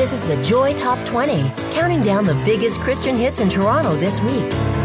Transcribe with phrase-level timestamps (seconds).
[0.00, 1.42] This is the Joy Top 20,
[1.74, 4.79] counting down the biggest Christian hits in Toronto this week.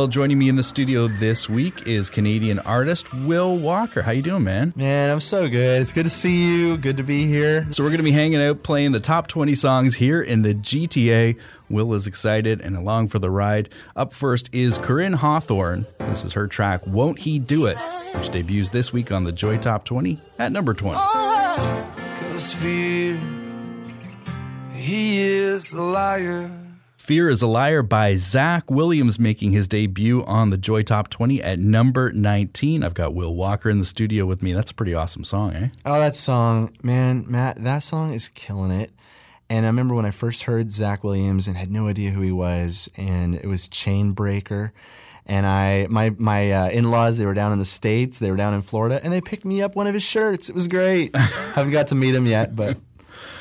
[0.00, 4.00] Well, joining me in the studio this week is Canadian artist Will Walker.
[4.00, 4.72] How you doing, man?
[4.74, 5.82] Man, I'm so good.
[5.82, 6.78] It's good to see you.
[6.78, 7.70] Good to be here.
[7.70, 10.54] So we're going to be hanging out playing the top 20 songs here in the
[10.54, 11.38] GTA.
[11.68, 13.68] Will is excited and along for the ride.
[13.94, 15.84] Up first is Koryn Hawthorne.
[15.98, 17.76] This is her track Won't He Do It,
[18.14, 20.96] which debuts this week on the Joy Top 20 at number 20.
[20.96, 23.20] Cause fear,
[24.72, 26.59] he is a liar.
[27.10, 31.42] Fear is a Liar by Zach Williams making his debut on the Joy Top 20
[31.42, 32.84] at number 19.
[32.84, 34.52] I've got Will Walker in the studio with me.
[34.52, 35.68] That's a pretty awesome song, eh?
[35.84, 38.92] Oh, that song, man, Matt, that song is killing it.
[39.48, 42.30] And I remember when I first heard Zach Williams and had no idea who he
[42.30, 44.70] was, and it was Chainbreaker.
[45.26, 48.36] And I, my my uh, in laws, they were down in the states, they were
[48.36, 50.48] down in Florida, and they picked me up one of his shirts.
[50.48, 51.16] It was great.
[51.56, 52.78] Haven't got to meet him yet, but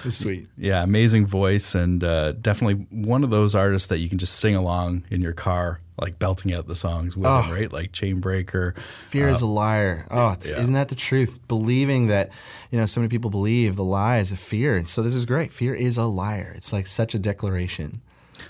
[0.08, 0.48] sweet.
[0.58, 4.56] Yeah, amazing voice and uh, definitely one of those artists that you can just sing
[4.56, 7.42] along in your car, like belting out the songs with Oh.
[7.42, 7.72] him, right?
[7.74, 8.78] Like Chainbreaker.
[9.08, 10.08] Fear is a liar.
[10.12, 10.60] Oh, it's, yeah.
[10.62, 11.40] isn't that the truth?
[11.48, 12.30] Believing that,
[12.72, 14.76] you know, so many people believe the lies of fear.
[14.76, 15.52] And so this is great.
[15.52, 16.54] Fear is a liar.
[16.56, 18.02] It's like such a declaration.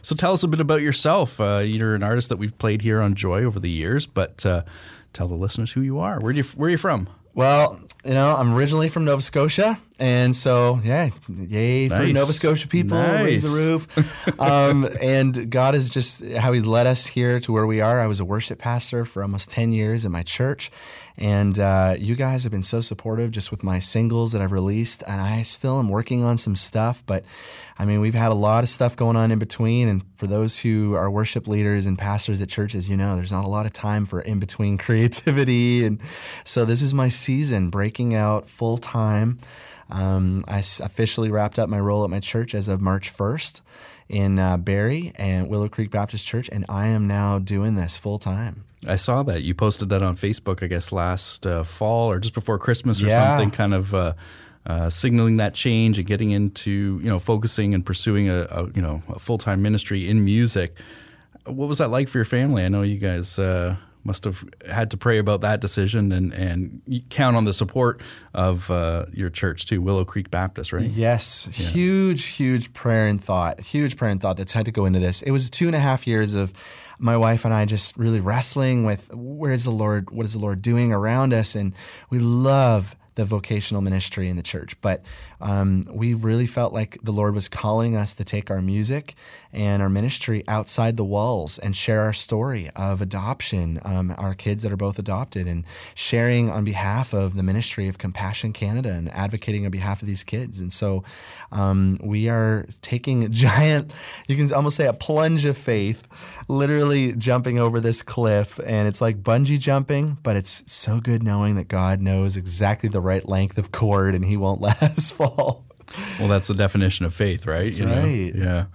[0.04, 1.40] So tell us a bit about yourself.
[1.42, 4.62] Uh, you're an artist that we've played here on Joy over the years, but uh,
[5.14, 6.20] tell the listeners who you are.
[6.20, 7.10] Where do you where are you from?
[7.34, 12.68] Well, you know, I'm originally from Nova Scotia, and so yeah, yay for Nova Scotia
[12.68, 14.40] people, raise the roof.
[14.40, 18.00] um, and God is just how He led us here to where we are.
[18.00, 20.72] I was a worship pastor for almost ten years in my church,
[21.20, 25.04] and uh, you guys have been so supportive just with my singles that I've released,
[25.06, 27.24] and I still am working on some stuff, but.
[27.82, 30.60] I mean, we've had a lot of stuff going on in between, and for those
[30.60, 33.72] who are worship leaders and pastors at churches, you know, there's not a lot of
[33.72, 36.02] time for in between creativity, and
[36.44, 39.38] so this is my season, breaking out full time.
[39.90, 43.62] Um, I officially wrapped up my role at my church as of March 1st
[44.10, 48.20] in uh, Barrie and Willow Creek Baptist Church, and I am now doing this full
[48.20, 48.64] time.
[48.88, 52.34] I saw that you posted that on Facebook, I guess last uh, fall or just
[52.34, 53.30] before Christmas or Yeah.
[53.38, 54.14] something, kind of uh,
[54.66, 58.82] uh, signaling that change and getting into you know focusing and pursuing a, a you
[58.82, 60.76] know a full time ministry in music.
[61.46, 62.64] What was that like for your family?
[62.64, 63.76] I know you guys uh,
[64.10, 68.02] must have had to pray about that decision and and count on the support
[68.34, 70.90] of uh, your church too, Willow Creek Baptist, right?
[70.90, 74.98] Yes, huge, huge prayer and thought, huge prayer and thought that's had to go into
[74.98, 75.22] this.
[75.22, 76.54] It was two and a half years of
[76.98, 80.40] my wife and I just really wrestling with where is the Lord, what is the
[80.40, 81.76] Lord doing around us, and
[82.10, 85.04] we love the vocational ministry in the church, but
[85.42, 89.16] um, we really felt like the Lord was calling us to take our music
[89.52, 94.64] and our ministry outside the walls and share our story of adoption, um, our kids
[94.64, 99.12] that are both adopted, and sharing on behalf of the ministry of Compassion Canada and
[99.12, 100.60] advocating on behalf of these kids.
[100.60, 101.04] And so
[101.52, 103.92] um, we are taking a giant,
[104.28, 106.08] you can almost say a plunge of faith,
[106.48, 108.60] literally jumping over this cliff.
[108.66, 113.02] And it's like bungee jumping, but it's so good knowing that God knows exactly the
[113.02, 115.29] right length of cord and He won't let us fall.
[116.20, 117.64] Well, that's the definition of faith, right?
[117.64, 118.04] That's You know?
[118.04, 118.32] right.
[118.36, 118.66] Yeah.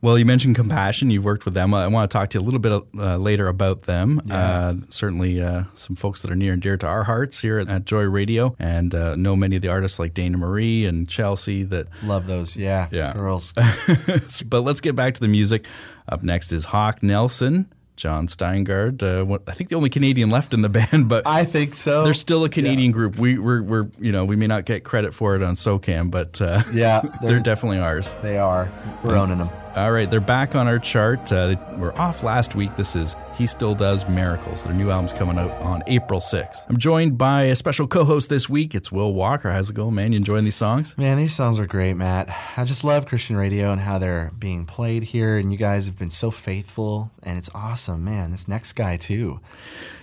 [0.00, 1.08] Well, you mentioned compassion.
[1.08, 1.72] You've worked with them.
[1.72, 4.20] I want to talk to you a little bit uh, later about them.
[4.30, 7.68] Uh, certainly, uh, some folks that are near and dear to our hearts here at,
[7.70, 11.64] at Joy Radio, and uh, know many of the artists like Dana Marie and Chelsea.
[11.64, 12.54] That, Love those.
[12.54, 12.88] Yeah.
[12.90, 13.14] Yeah.
[13.14, 13.52] Girls.
[14.46, 15.64] but let's get back to the music.
[16.06, 19.02] Up next is Hawk Nelson, Jon Steingard.
[19.02, 22.04] Uh, what, I think the only Canadian left in the band, but I think so.
[22.04, 23.18] they're still a Canadian group.
[23.18, 26.40] We, we're, we're, you know, we may not get credit for it on SOCAN, but
[26.40, 28.14] uh, Yeah, they're they're- definitely ours.
[28.22, 28.70] They are.
[29.02, 29.48] We're owning them.
[29.76, 31.32] All right, they're back on our chart.
[31.32, 32.76] Uh, they were off last week.
[32.76, 34.62] This is He Still Does Miracles.
[34.62, 36.66] Their new album's coming out on April 6th.
[36.68, 38.72] I'm joined by a special co host this week.
[38.76, 39.50] It's Will Walker.
[39.50, 40.12] How's it going, man?
[40.12, 40.96] You enjoying these songs?
[40.96, 42.28] Man, these songs are great, Matt.
[42.56, 45.98] I just love Christian radio and how they're being played here, and you guys have
[45.98, 48.30] been so faithful, and it's awesome, man.
[48.30, 49.40] This next guy too,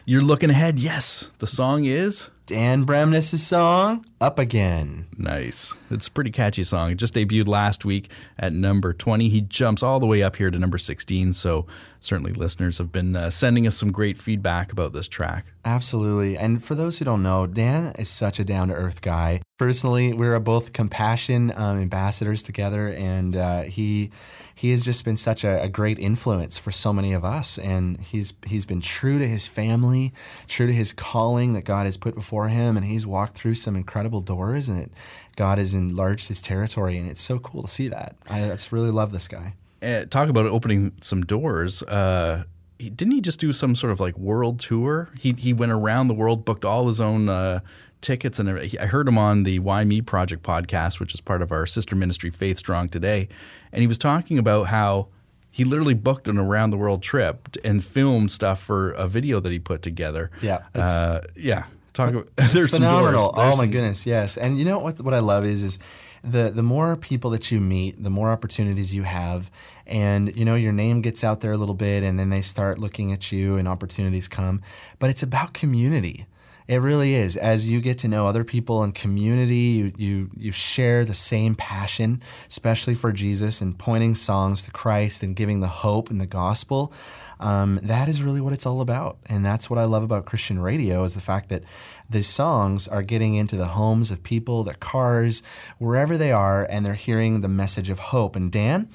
[0.03, 0.79] You're looking ahead.
[0.79, 5.73] Yes, the song is Dan Bremnes' song "Up Again." nice.
[5.89, 6.91] It's a pretty catchy song.
[6.91, 9.29] It just debuted last week at number 20.
[9.29, 11.33] He jumps all the way up here to number 16.
[11.33, 11.67] So
[11.99, 15.45] certainly listeners have been uh, sending us some great feedback about this track.
[15.63, 16.37] Absolutely.
[16.37, 19.41] And for those who don't know, Dan is such a down to earth guy.
[19.59, 24.09] Personally, we're both compassion um, ambassadors together, and uh, he
[24.55, 27.59] he has just been such a, a great influence for so many of us.
[27.59, 30.13] And he's he's been true to his family,
[30.47, 33.75] true to his calling that God has put before him, and he's walked through some
[33.75, 34.91] incredible incredible doors, and it,
[35.35, 38.15] God has enlarged his territory, and it's so cool to see that.
[38.29, 39.53] I just really love this guy.
[39.81, 41.81] Uh, talk about opening some doors.
[41.83, 42.43] Uh,
[42.77, 45.09] didn't he just do some sort of like world tour?
[45.19, 47.61] He he went around the world, booked all his own uh,
[48.01, 48.79] tickets, and everything.
[48.79, 51.95] I heard him on the Why Me Project podcast, which is part of our sister
[51.95, 53.27] ministry, Faith Strong Today,
[53.71, 55.07] and he was talking about how
[55.53, 59.51] he literally booked an around the world trip and filmed stuff for a video that
[59.51, 60.31] he put together.
[60.41, 61.65] Yeah, uh, yeah.
[61.93, 63.31] Talk about It's there's phenomenal.
[63.33, 64.37] Oh there's oh my goodness, yes.
[64.37, 65.01] And you know what?
[65.01, 65.79] What I love is is
[66.23, 69.51] the the more people that you meet, the more opportunities you have,
[69.85, 72.79] and you know your name gets out there a little bit, and then they start
[72.79, 74.61] looking at you, and opportunities come.
[74.99, 76.27] But it's about community.
[76.67, 77.35] It really is.
[77.35, 81.55] As you get to know other people in community, you, you you share the same
[81.55, 86.27] passion, especially for Jesus and pointing songs to Christ and giving the hope and the
[86.27, 86.93] gospel.
[87.41, 90.59] Um, that is really what it's all about, and that's what I love about Christian
[90.59, 91.63] radio is the fact that
[92.09, 95.41] these songs are getting into the homes of people, their cars,
[95.79, 98.35] wherever they are, and they're hearing the message of hope.
[98.35, 98.89] And Dan,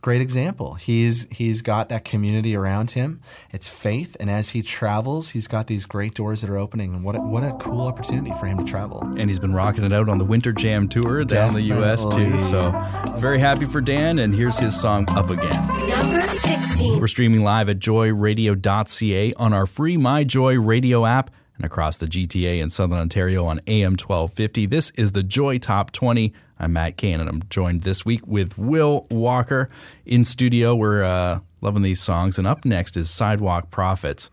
[0.00, 0.74] great example.
[0.74, 3.20] He's he's got that community around him.
[3.52, 6.94] It's faith, and as he travels, he's got these great doors that are opening.
[6.94, 9.02] And what a, what a cool opportunity for him to travel.
[9.16, 12.04] and he's been rocking it out on the Winter Jam tour down the U.S.
[12.04, 12.10] too.
[12.10, 12.38] Definitely.
[12.50, 16.47] So very happy for Dan, and here's his song "Up Again." Number 16.
[16.80, 22.06] We're streaming live at joyradio.ca on our free My Joy Radio app and across the
[22.06, 24.66] GTA in Southern Ontario on AM 1250.
[24.66, 26.32] This is the Joy Top 20.
[26.58, 29.68] I'm Matt Kane, and I'm joined this week with Will Walker
[30.06, 30.76] in studio.
[30.76, 34.30] We're uh, loving these songs, and up next is Sidewalk Prophets.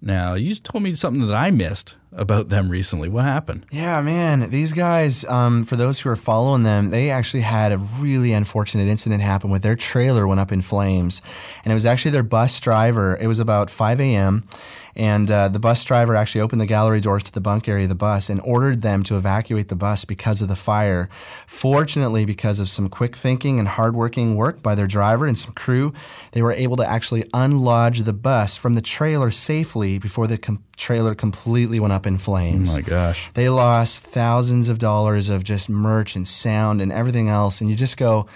[0.00, 3.08] Now, you just told me something that I missed about them recently.
[3.08, 3.66] What happened?
[3.70, 5.24] Yeah, man, these guys.
[5.26, 9.50] Um, for those who are following them, they actually had a really unfortunate incident happen
[9.50, 11.22] with their trailer went up in flames,
[11.64, 13.16] and it was actually their bus driver.
[13.20, 14.44] It was about 5 a.m.
[14.96, 17.88] And uh, the bus driver actually opened the gallery doors to the bunk area of
[17.88, 21.08] the bus and ordered them to evacuate the bus because of the fire.
[21.46, 25.92] Fortunately, because of some quick thinking and hardworking work by their driver and some crew,
[26.32, 30.64] they were able to actually unlodge the bus from the trailer safely before the com-
[30.76, 32.74] trailer completely went up in flames.
[32.74, 33.30] Oh my gosh.
[33.34, 37.60] They lost thousands of dollars of just merch and sound and everything else.
[37.60, 38.26] And you just go,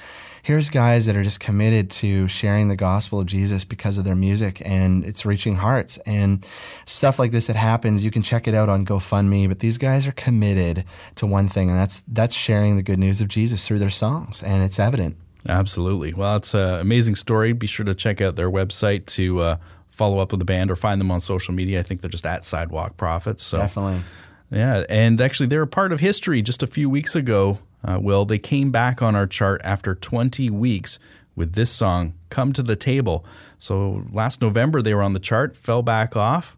[0.45, 4.15] here's guys that are just committed to sharing the gospel of Jesus because of their
[4.15, 5.97] music and it's reaching hearts.
[6.05, 6.47] And
[6.85, 9.49] stuff like this that happens, you can check it out on GoFundMe.
[9.49, 10.85] But these guys are committed
[11.17, 14.43] to one thing, and that's that's sharing the good news of Jesus through their songs.
[14.43, 15.17] And it's evident.
[15.49, 16.13] Absolutely.
[16.13, 17.53] Well, it's an amazing story.
[17.55, 19.57] Be sure to check out their website to uh,
[19.89, 21.81] follow up with the band or find them on social media.
[21.81, 23.43] I think they're just at Sidewalk Prophets.
[23.43, 24.03] So Definitely.
[24.51, 26.43] Yeah, and actually, they're a part of history.
[26.43, 30.51] Just a few weeks ago, uh, Will they came back on our chart after 20
[30.51, 30.99] weeks
[31.37, 33.25] with this song, "Come to the Table."
[33.59, 36.57] So last November they were on the chart, fell back off.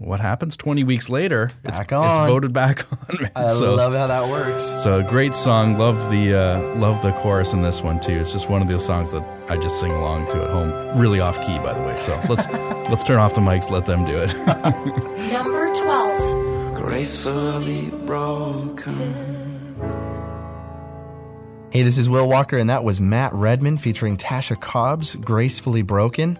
[0.00, 1.50] What happens 20 weeks later?
[1.64, 2.28] It's, Back it's on.
[2.28, 3.20] voted back on.
[3.20, 3.32] man.
[3.34, 4.62] I so, love how that works.
[4.84, 5.76] so a great song.
[5.76, 8.12] Love the uh, love the chorus in this one too.
[8.12, 10.70] It's just one of those songs that I just sing along to at home.
[10.96, 11.98] Really off key, by the way.
[11.98, 12.46] So let's
[12.88, 13.70] let's turn off the mics.
[13.70, 14.32] Let them do it.
[15.32, 16.74] Number 12.
[16.76, 18.94] gracefully broken.
[21.70, 26.38] Hey, this is Will Walker, and that was Matt Redman featuring Tasha Cobbs, "Gracefully Broken."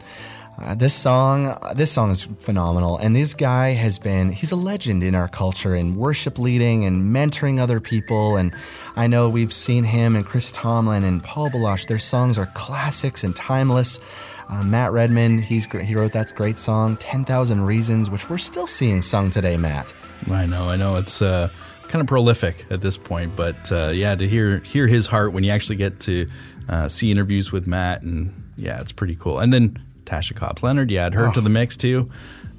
[0.58, 5.14] Uh, this song, this song is phenomenal, and this guy has been—he's a legend in
[5.14, 8.36] our culture in worship leading and mentoring other people.
[8.36, 8.54] And
[8.96, 11.84] I know we've seen him and Chris Tomlin and Paul Baloche.
[11.84, 14.00] Their songs are classics and timeless.
[14.48, 19.02] Uh, Matt Redman, he's he wrote that great song, 10,000 Reasons, which we're still seeing
[19.02, 19.92] sung today, Matt.
[20.30, 20.96] I know, I know.
[20.96, 21.50] It's uh,
[21.88, 25.44] kind of prolific at this point, but uh, yeah, to hear hear his heart when
[25.44, 26.28] you actually get to
[26.68, 29.38] uh, see interviews with Matt, and yeah, it's pretty cool.
[29.38, 32.10] And then Tasha Cobbs Leonard, yeah, add her to the mix too.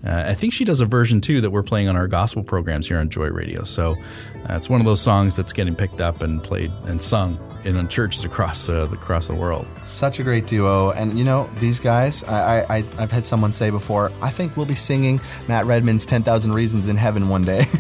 [0.06, 2.88] Uh, I think she does a version too that we're playing on our gospel programs
[2.88, 3.64] here on Joy Radio.
[3.64, 3.96] So
[4.50, 7.38] uh, it's one of those songs that's getting picked up and played and sung
[7.76, 9.66] in churches across uh, the, across the world.
[9.86, 12.24] Such a great duo, and you know these guys.
[12.24, 14.12] I, I I've had someone say before.
[14.22, 17.66] I think we'll be singing Matt Redman's "Ten Thousand Reasons" in heaven one day.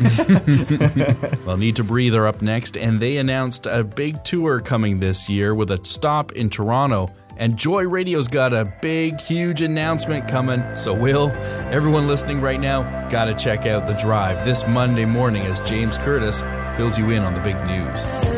[1.46, 5.29] Well, Need to Breathe are up next, and they announced a big tour coming this
[5.29, 7.12] year with a stop in Toronto.
[7.38, 10.62] And Joy Radio's got a big, huge announcement coming.
[10.75, 11.29] So, Will,
[11.72, 16.41] everyone listening right now, gotta check out The Drive this Monday morning as James Curtis
[16.75, 18.28] fills you in on the big news.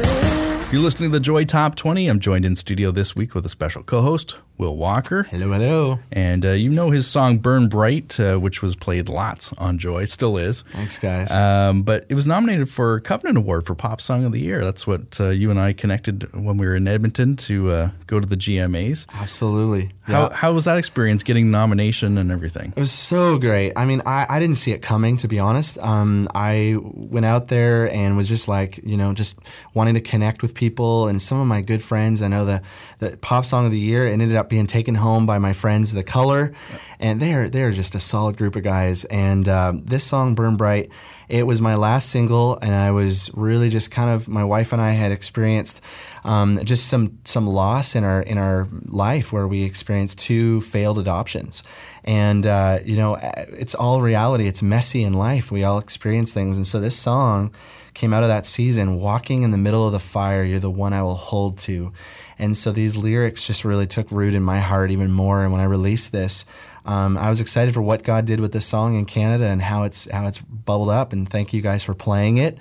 [0.72, 2.08] You're listening to the Joy Top 20.
[2.08, 5.24] I'm joined in studio this week with a special co host, Will Walker.
[5.24, 6.00] Hello, hello.
[6.12, 10.06] And uh, you know his song Burn Bright, uh, which was played lots on Joy,
[10.06, 10.62] still is.
[10.62, 11.32] Thanks, guys.
[11.32, 14.64] Um, but it was nominated for Covenant Award for Pop Song of the Year.
[14.64, 18.20] That's what uh, you and I connected when we were in Edmonton to uh, go
[18.20, 19.08] to the GMAs.
[19.12, 19.90] Absolutely.
[20.04, 22.74] How, how was that experience getting nomination and everything?
[22.76, 23.74] It was so great.
[23.76, 25.80] I mean, I, I didn't see it coming, to be honest.
[25.80, 29.40] Um, I went out there and was just like, you know, just
[29.74, 31.08] wanting to connect with people.
[31.08, 32.62] And some of my good friends, I know the,
[33.02, 35.92] the pop song of the year and ended up being taken home by my friends,
[35.92, 36.54] The Color.
[37.00, 39.06] And they're, they're just a solid group of guys.
[39.06, 40.92] And um, this song, Burn Bright,
[41.28, 42.60] it was my last single.
[42.60, 45.82] And I was really just kind of, my wife and I had experienced
[46.24, 51.00] um, just some some loss in our in our life where we experienced two failed
[51.00, 51.64] adoptions,
[52.04, 54.48] and uh, you know it's all reality.
[54.48, 55.52] It's messy in life.
[55.52, 57.52] We all experience things, and so this song
[57.94, 59.00] came out of that season.
[59.00, 61.92] Walking in the middle of the fire, you're the one I will hold to,
[62.40, 65.44] and so these lyrics just really took root in my heart even more.
[65.44, 66.46] And when I released this.
[66.84, 69.84] Um, I was excited for what God did with this song in Canada and how
[69.84, 71.14] it's how it's bubbled up.
[71.14, 72.58] And thank you guys for playing it.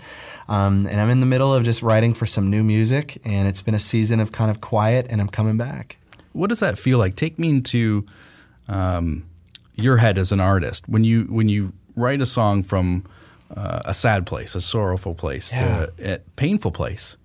[0.49, 3.62] Um, and I'm in the middle of just writing for some new music, and it's
[3.62, 5.96] been a season of kind of quiet, and I'm coming back.
[6.32, 7.14] What does that feel like?
[7.14, 8.04] Take me into
[8.68, 9.26] um,
[9.75, 13.04] your head as an artist when you when you write a song from
[13.57, 15.87] uh, a sad place, a sorrowful place, Yeah.
[15.97, 17.16] to a painful place.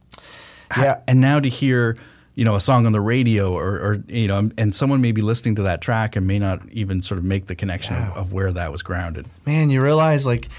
[0.77, 0.99] Yeah.
[1.07, 1.95] and now to hear
[2.33, 5.21] you know a song on the radio or, or you know and someone may be
[5.21, 8.33] listening to that track and may not even sort of make the connection of, of
[8.33, 9.25] where that was grounded.
[9.45, 10.49] man, you realize like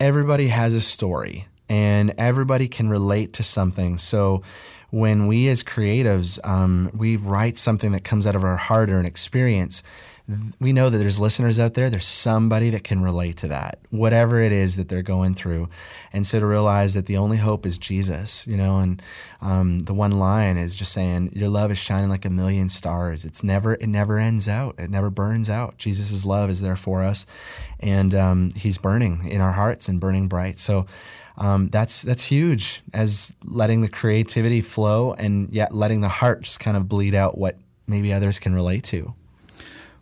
[0.00, 3.98] everybody has a story and everybody can relate to something.
[3.98, 4.42] So
[4.90, 8.98] when we as creatives, um, we write something that comes out of our heart or
[8.98, 9.82] an experience,
[10.60, 14.40] we know that there's listeners out there, there's somebody that can relate to that, whatever
[14.40, 15.68] it is that they're going through.
[16.12, 19.02] And so to realize that the only hope is Jesus, you know, and
[19.40, 23.24] um, the one line is just saying, Your love is shining like a million stars.
[23.24, 25.78] It's never, it never ends out, it never burns out.
[25.78, 27.26] Jesus' love is there for us,
[27.80, 30.58] and um, He's burning in our hearts and burning bright.
[30.58, 30.86] So,
[31.36, 36.60] um, that's that's huge as letting the creativity flow and yet letting the heart just
[36.60, 37.56] kind of bleed out what
[37.86, 39.14] maybe others can relate to.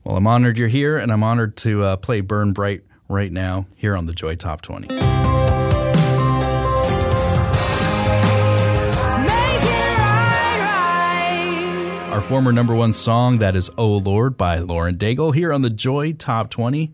[0.09, 3.67] Well, I'm honored you're here, and I'm honored to uh, play Burn Bright right now
[3.77, 4.89] here on the Joy Top 20.
[12.11, 15.69] Our former number one song, that is Oh Lord by Lauren Daigle, here on the
[15.69, 16.91] Joy Top 20.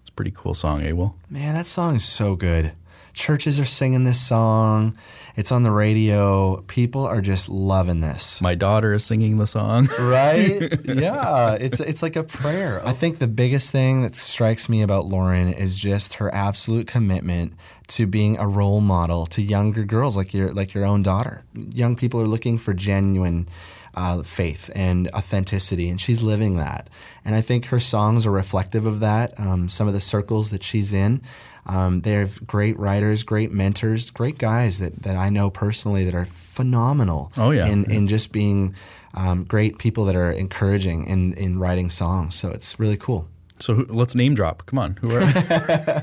[0.00, 1.14] It's a pretty cool song, eh, Will?
[1.30, 2.72] Man, that song is so good.
[3.16, 4.94] Churches are singing this song.
[5.36, 6.60] It's on the radio.
[6.68, 8.42] People are just loving this.
[8.42, 9.88] My daughter is singing the song.
[9.98, 10.78] right?
[10.84, 12.86] yeah, it's it's like a prayer.
[12.86, 17.54] I think the biggest thing that strikes me about Lauren is just her absolute commitment
[17.88, 21.42] to being a role model to younger girls like your like your own daughter.
[21.54, 23.48] Young people are looking for genuine
[23.94, 26.90] uh, faith and authenticity, and she's living that.
[27.24, 29.40] And I think her songs are reflective of that.
[29.40, 31.22] Um, some of the circles that she's in.
[31.66, 36.14] Um, they have great writers, great mentors, great guys that, that I know personally that
[36.14, 37.66] are phenomenal Oh, yeah.
[37.66, 38.74] in, in just being
[39.14, 42.34] um, great people that are encouraging in, in writing songs.
[42.34, 43.28] So it's really cool.
[43.58, 44.66] So who, let's name drop.
[44.66, 44.96] Come on.
[45.00, 45.20] Who are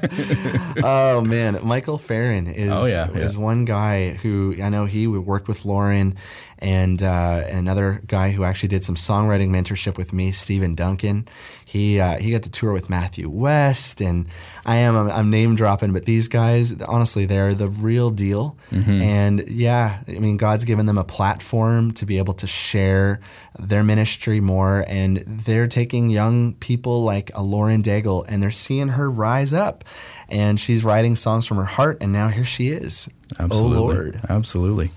[0.83, 3.19] Oh man, Michael Farren is Oh, yeah, yeah.
[3.19, 6.15] is one guy who I know he worked with Lauren
[6.63, 11.27] and uh, another guy who actually did some songwriting mentorship with me, Stephen Duncan.
[11.65, 14.27] He uh, he got to tour with Matthew West, and
[14.65, 18.57] I am I'm, I'm name dropping, but these guys honestly they're the real deal.
[18.71, 19.01] Mm-hmm.
[19.01, 23.19] And yeah, I mean God's given them a platform to be able to share
[23.59, 28.89] their ministry more, and they're taking young people like a Lauren Daigle, and they're seeing
[28.89, 29.83] her rise up,
[30.29, 33.09] and she's writing songs from her heart, and now here she is.
[33.39, 33.77] Absolutely.
[33.77, 34.21] Oh Lord.
[34.29, 34.91] Absolutely.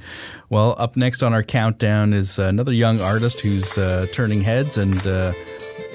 [0.48, 5.04] Well, up next on our countdown is another young artist who's uh, turning heads and
[5.06, 5.32] uh,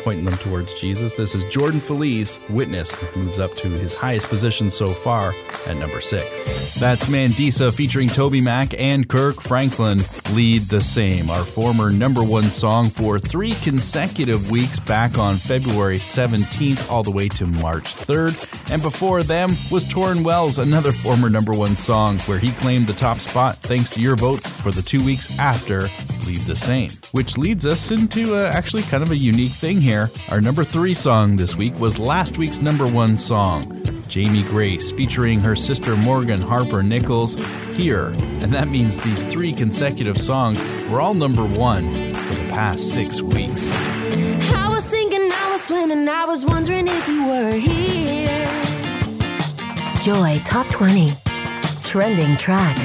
[0.04, 1.16] pointing them towards Jesus.
[1.16, 5.34] This is Jordan Feliz, Witness, moves up to his highest position so far
[5.68, 6.76] at number six.
[6.76, 10.00] That's Mandisa featuring Toby Mac and Kirk Franklin,
[10.34, 15.98] Lead the Same, our former number one song for three consecutive weeks back on February
[15.98, 18.72] 17th all the way to March 3rd.
[18.72, 22.94] And before them was Tauren Wells, another former number one song where he claimed the
[22.94, 25.88] top spot thanks to your votes for the two weeks after
[26.26, 26.90] Lead the Same.
[27.12, 30.10] Which leads us into uh, actually kind of a unique thing here.
[30.30, 33.82] Our number three song this week was last week's number one song.
[34.08, 37.36] Jamie Grace featuring her sister Morgan Harper Nichols
[37.76, 38.08] here.
[38.42, 43.22] And that means these three consecutive songs were all number one for the past six
[43.22, 43.70] weeks.
[44.54, 48.48] I was sinking, I was swimming, I was wondering if you were here.
[50.02, 51.14] Joy Top 20.
[51.84, 52.78] Trending track.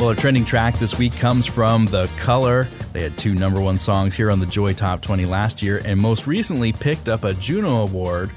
[0.00, 2.64] Well, our trending track this week comes from The Color.
[2.94, 6.00] They had two number one songs here on the Joy Top 20 last year, and
[6.00, 8.30] most recently picked up a Juno Award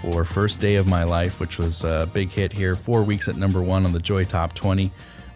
[0.00, 2.76] for First Day of My Life, which was a big hit here.
[2.76, 4.92] Four weeks at number one on the Joy Top 20.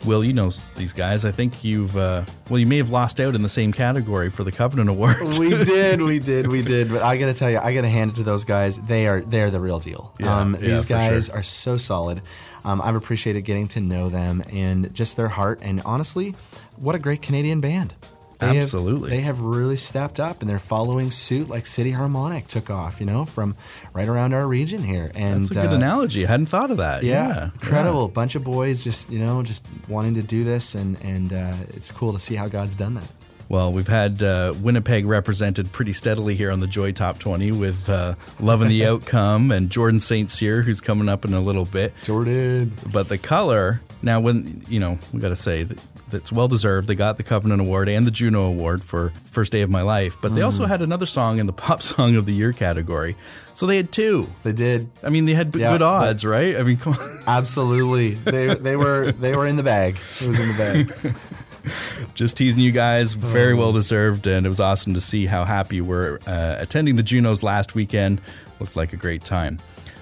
[0.07, 1.25] Will, you know these guys.
[1.25, 4.45] I think you've, uh, well, you may have lost out in the same category for
[4.45, 5.21] the Covenant Award.
[5.41, 6.89] we did, we did, we did.
[6.89, 8.81] But I got to tell you, I got to hand it to those guys.
[8.81, 10.15] They are they're the real deal.
[10.21, 11.35] Yeah, um, yeah, these guys sure.
[11.39, 12.23] are so solid.
[12.65, 15.61] Um, I've appreciated getting to know them and just their heart.
[15.63, 16.35] And honestly,
[16.77, 17.95] what a great Canadian band.
[18.41, 19.11] They Absolutely.
[19.11, 23.01] Have, they have really stepped up and they're following suit like City Harmonic took off,
[23.01, 23.57] you know, from
[23.93, 25.11] right around our region here.
[25.17, 26.25] And That's a good uh, analogy.
[26.25, 27.03] I hadn't thought of that.
[27.03, 27.45] yeah, Yeah.
[27.47, 31.55] incredible bunch of boys just you know just wanting to do this and and uh,
[31.71, 33.09] it's cool to see how god's done that
[33.49, 37.89] Well, we've had uh, Winnipeg represented pretty steadily here on the Joy Top 20 with
[37.89, 40.31] uh, Love and the Outcome and Jordan St.
[40.31, 41.95] Cyr, who's coming up in a little bit.
[42.05, 45.79] jordan But the color, now, when, you know, we got to say that
[46.11, 46.89] that's well deserved.
[46.89, 50.17] They got the Covenant Award and the Juno Award for First Day of My Life,
[50.23, 53.15] but they also had another song in the Pop Song of the Year category.
[53.55, 54.31] So they had two.
[54.43, 56.57] they did I mean, they had b- Yeah, good odds, right?
[56.57, 57.19] I mean, come on.
[57.27, 61.17] absolutely they they were they were in the bag it was in the bag
[62.15, 63.13] just teasing you guys.
[63.13, 66.97] Very well deserved, and it was awesome to see how happy you were uh, attending
[66.97, 68.21] the Junos last weekend.
[68.61, 69.59] Looked like a great time.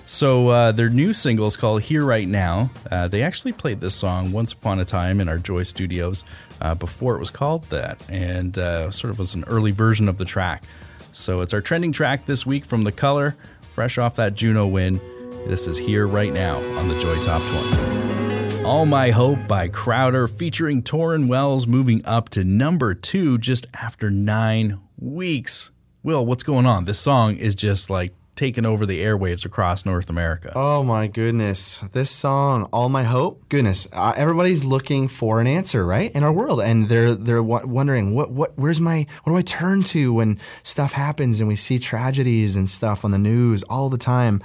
[0.06, 3.94] So uh, their new single is called "Here Right Now." Uh, they actually played this
[3.94, 6.22] song once upon a time in our Joy Studios
[6.60, 10.18] uh, before it was called that, and uh, sort of was an early version of
[10.18, 10.62] the track.
[11.10, 15.00] So it's our trending track this week from The Color, fresh off that Juno win.
[15.48, 18.25] This is "Here Right Now" on the Joy Top 20.
[18.66, 24.10] All My Hope by Crowder featuring Tauren Wells moving up to number two just after
[24.10, 25.70] nine weeks.
[26.02, 26.84] Will, what's going on?
[26.84, 30.52] This song is just like taking over the airwaves across North America.
[30.56, 35.86] oh my goodness this song all my hope goodness uh, everybody's looking for an answer
[35.86, 39.38] right in our world and they're they're w- wondering what what where's my what do
[39.38, 43.62] i turn to when stuff happens and we see tragedies and stuff on the news
[43.70, 44.42] all the time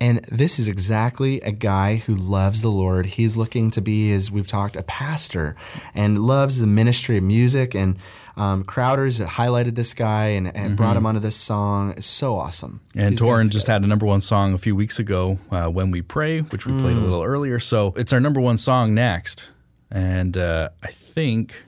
[0.00, 3.04] and this is exactly a guy who loves the Lord.
[3.04, 5.56] He's looking to be, as we've talked, a pastor
[5.94, 7.74] and loves the ministry of music.
[7.74, 7.98] And
[8.34, 11.92] um, Crowder's highlighted this guy and, and brought him onto this song.
[11.98, 12.80] It's so awesome.
[12.94, 16.00] And guys just had a number one song a few weeks ago, uh, When We
[16.00, 17.58] Pray, which we played a little earlier.
[17.58, 19.50] So it's our number one song next.
[19.90, 21.66] And uh, I think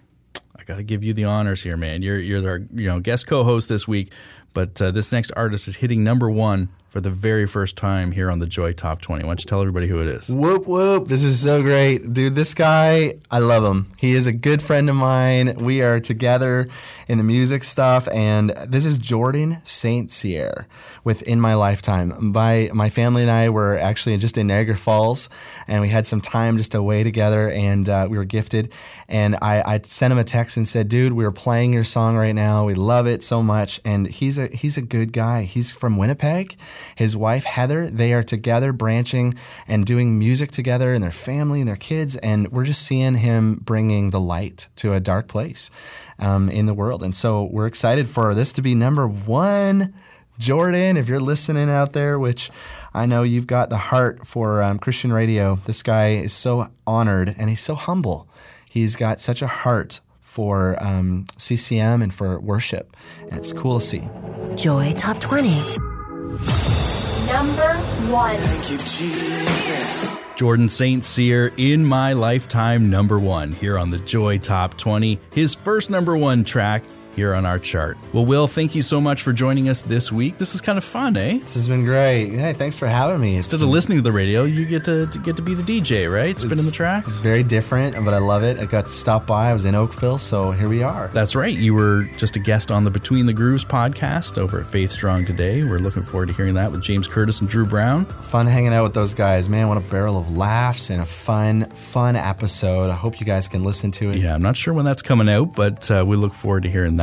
[0.57, 2.01] I got to give you the honors here, man.
[2.01, 4.11] You're, you're our you know, guest co host this week.
[4.55, 8.31] But uh, this next artist is hitting number one for the very first time here
[8.31, 9.25] on the Joy Top 20.
[9.25, 10.29] Why don't you tell everybody who it is?
[10.29, 11.09] Whoop whoop.
[11.09, 12.13] This is so great.
[12.13, 13.89] Dude, this guy, I love him.
[13.97, 15.55] He is a good friend of mine.
[15.57, 16.69] We are together
[17.09, 20.11] in the music stuff, and this is Jordan St.
[20.11, 20.67] Cyr
[21.03, 22.31] with In My Lifetime.
[22.31, 25.31] By my family and I were actually just in Niagara Falls,
[25.67, 28.71] and we had some time just away together, and uh, we were gifted.
[29.09, 32.17] And I, I sent him a text and said, "Dude, we are playing your song
[32.17, 32.67] right now.
[32.67, 35.45] We love it so much." And he's a he's a good guy.
[35.45, 36.59] He's from Winnipeg.
[36.97, 39.35] His wife Heather, they are together branching
[39.67, 42.17] and doing music together, and their family and their kids.
[42.17, 45.71] And we're just seeing him bringing the light to a dark place
[46.19, 47.03] um, in the world.
[47.03, 49.93] And so we're excited for this to be number one.
[50.39, 52.51] Jordan, if you're listening out there, which
[52.95, 57.35] I know you've got the heart for um, Christian radio, this guy is so honored
[57.39, 58.29] and he's so humble.
[58.69, 62.97] He's got such a heart for um, CCM and for worship.
[63.21, 64.09] And it's cool to see.
[64.57, 65.92] Joy Top 20.
[66.33, 67.75] Number
[68.11, 68.37] one.
[68.37, 70.19] Thank you, Jesus.
[70.37, 71.05] Jordan St.
[71.05, 76.17] Cyr in my lifetime number one here on the Joy Top 20, his first number
[76.17, 76.83] one track
[77.15, 77.97] here on our chart.
[78.13, 80.39] Well, Will, thank you so much for joining us this week.
[80.39, 81.39] This is kind of fun, eh?
[81.39, 82.31] This has been great.
[82.31, 83.37] Hey, thanks for having me.
[83.37, 85.63] It's Instead of listening to the radio, you get to, to get to be the
[85.63, 86.39] DJ, right?
[86.39, 87.09] Spinning the tracks.
[87.09, 88.59] It's very different, but I love it.
[88.59, 89.51] I got to stop by.
[89.51, 91.09] I was in Oakville, so here we are.
[91.09, 91.55] That's right.
[91.55, 95.27] You were just a guest on the Between the Grooves podcast over at Faith Strong
[95.27, 95.65] today.
[95.65, 98.07] We're looking forward to hearing that with James Curtis and Drew Brown.
[98.07, 99.49] Fun hanging out with those guys.
[99.49, 102.89] Man, what a barrel of laughs and a fun, fun episode.
[102.91, 104.19] I hope you guys can listen to it.
[104.19, 106.97] Yeah, I'm not sure when that's coming out, but uh, we look forward to hearing
[106.97, 107.02] that.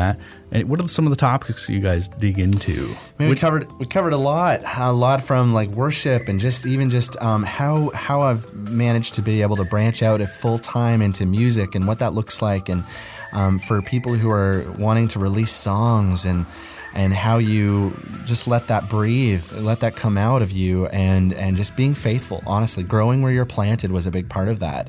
[0.52, 2.96] And what are some of the topics you guys dig into?
[3.20, 6.90] Man, we covered we covered a lot, a lot from like worship and just even
[6.90, 11.02] just um, how how I've managed to be able to branch out at full time
[11.02, 12.84] into music and what that looks like, and
[13.32, 16.46] um, for people who are wanting to release songs and
[16.94, 21.56] and how you just let that breathe, let that come out of you, and and
[21.58, 22.42] just being faithful.
[22.48, 24.88] Honestly, growing where you're planted was a big part of that,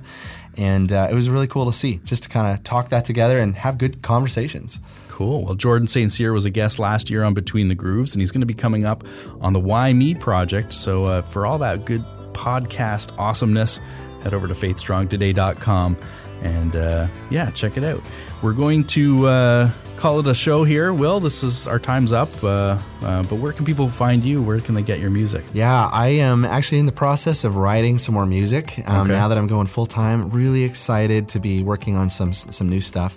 [0.61, 3.39] and uh, it was really cool to see just to kind of talk that together
[3.39, 4.79] and have good conversations.
[5.09, 5.45] Cool.
[5.45, 6.13] Well, Jordan St.
[6.13, 8.55] Cyr was a guest last year on Between the Grooves, and he's going to be
[8.55, 9.03] coming up
[9.41, 10.75] on the Why Me project.
[10.75, 12.03] So, uh, for all that good
[12.35, 13.79] podcast awesomeness,
[14.23, 15.97] head over to faithstrongtoday.com
[16.43, 18.03] And uh, yeah, check it out.
[18.43, 19.71] We're going to uh,
[20.01, 20.95] call it a show here.
[20.95, 22.31] Will, this is our time's up.
[22.43, 24.43] Uh, uh, but where can people find you?
[24.43, 25.45] Where can they get your music?
[25.53, 28.83] Yeah, I am actually in the process of writing some more music.
[28.89, 29.13] Um, Okay.
[29.13, 32.81] Now that I'm going full time, really excited to be working on some some new
[32.81, 33.17] stuff.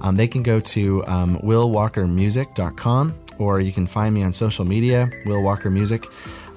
[0.00, 5.10] Um, they can go to um, willwalkermusic.com or you can find me on social media,
[5.26, 6.06] Will Walker Music.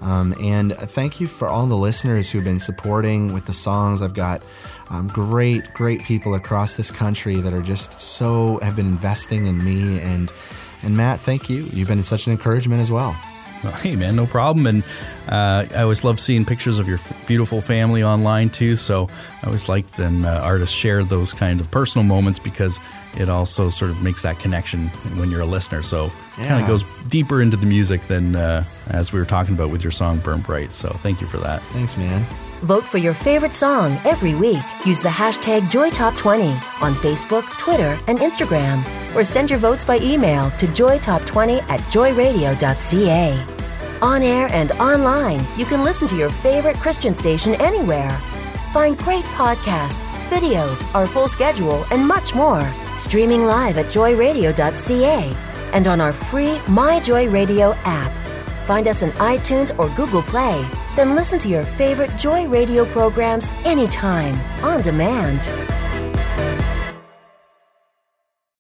[0.01, 4.01] Um, and thank you for all the listeners who've been supporting with the songs.
[4.01, 4.41] I've got
[4.89, 9.63] um, great, great people across this country that are just so have been investing in
[9.63, 10.31] me and
[10.83, 11.67] and Matt, thank you.
[11.73, 13.15] You've been such an encouragement as well.
[13.81, 14.67] Hey, man, no problem.
[14.67, 14.83] And
[15.27, 18.75] uh, I always love seeing pictures of your beautiful family online too.
[18.75, 19.09] So
[19.41, 22.79] I always like when uh, artists share those kind of personal moments because
[23.17, 25.84] it also sort of makes that connection when you're a listener.
[25.84, 26.06] So
[26.38, 29.69] it kind of goes deeper into the music than uh, as we were talking about
[29.69, 31.62] with your song "Burn Bright." So thank you for that.
[31.63, 32.25] Thanks, man.
[32.62, 34.63] Vote for your favorite song every week.
[34.86, 38.84] Use the hashtag JoyTop20 on Facebook, Twitter, and Instagram.
[39.15, 43.45] Or send your votes by email to joytop20 at joyradio.ca.
[44.01, 48.17] On air and online, you can listen to your favorite Christian station anywhere.
[48.75, 52.61] Find great podcasts, videos, our full schedule, and much more.
[52.97, 55.33] Streaming live at joyradio.ca
[55.71, 58.11] and on our free My Joy Radio app.
[58.67, 60.61] Find us on iTunes or Google Play.
[60.97, 65.49] Then listen to your favorite Joy Radio programs anytime, on demand.